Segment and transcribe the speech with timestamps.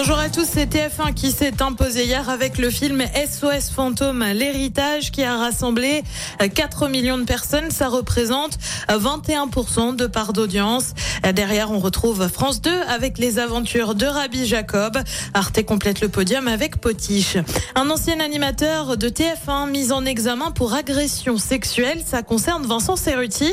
[0.00, 5.10] Bonjour à tous, c'est TF1 qui s'est imposé hier avec le film SOS Fantôme, l'héritage
[5.10, 6.04] qui a rassemblé
[6.38, 7.72] 4 millions de personnes.
[7.72, 8.58] Ça représente
[8.88, 10.94] 21% de part d'audience.
[11.34, 14.98] Derrière, on retrouve France 2 avec les aventures de Rabbi Jacob.
[15.34, 17.36] Arte complète le podium avec Potiche.
[17.74, 22.04] Un ancien animateur de TF1 mis en examen pour agression sexuelle.
[22.06, 23.52] Ça concerne Vincent Cerruti,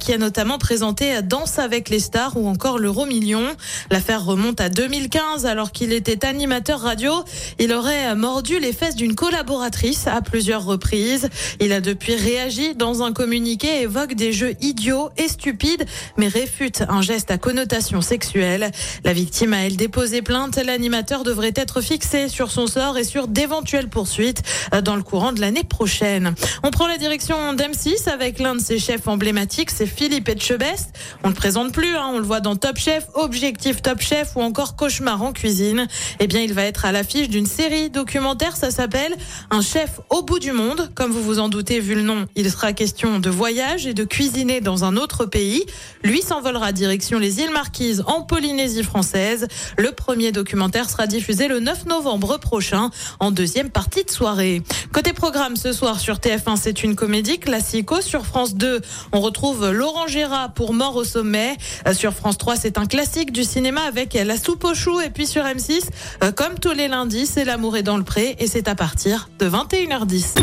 [0.00, 3.44] qui a notamment présenté Danse avec les stars ou encore l'euro million.
[3.92, 7.12] L'affaire remonte à 2015 alors qu'il était animateur radio.
[7.58, 11.28] Il aurait mordu les fesses d'une collaboratrice à plusieurs reprises.
[11.60, 15.84] Il a depuis réagi dans un communiqué, évoque des jeux idiots et stupides,
[16.16, 18.70] mais réfute un geste à connotation sexuelle.
[19.04, 20.56] La victime a elle déposé plainte.
[20.56, 24.42] L'animateur devrait être fixé sur son sort et sur d'éventuelles poursuites
[24.84, 26.34] dans le courant de l'année prochaine.
[26.62, 30.90] On prend la direction d'M6 avec l'un de ses chefs emblématiques, c'est Philippe Etchebest.
[31.22, 34.36] On ne le présente plus, hein, on le voit dans Top Chef, Objectif Top Chef
[34.36, 35.73] ou encore Cauchemar en cuisine.
[36.20, 38.56] Eh bien, il va être à l'affiche d'une série documentaire.
[38.56, 39.16] Ça s'appelle
[39.50, 40.90] Un chef au bout du monde.
[40.94, 44.04] Comme vous vous en doutez, vu le nom, il sera question de voyage et de
[44.04, 45.64] cuisiner dans un autre pays.
[46.02, 49.48] Lui s'envolera direction les îles Marquises en Polynésie française.
[49.78, 54.62] Le premier documentaire sera diffusé le 9 novembre prochain en deuxième partie de soirée.
[54.92, 58.00] Côté programme ce soir sur TF1, c'est une comédie classico.
[58.00, 58.80] Sur France 2,
[59.12, 61.56] on retrouve Laurent Gérard pour Mort au sommet.
[61.92, 65.26] Sur France 3, c'est un classique du cinéma avec La soupe aux choux et puis
[65.26, 65.82] sur M6
[66.22, 69.28] euh, comme tous les lundis, c'est L'amour est dans le pré et c'est à partir
[69.38, 70.42] de 21h10.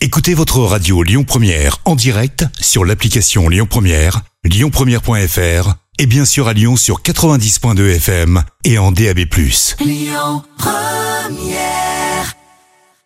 [0.00, 6.48] Écoutez votre radio Lyon Première en direct sur l'application Lyon Première, lyonpremière.fr et bien sûr
[6.48, 9.20] à Lyon sur 90.2 FM et en DAB+.
[9.80, 12.41] Lyon Première